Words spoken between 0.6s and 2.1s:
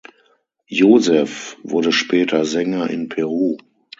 Joseph wurde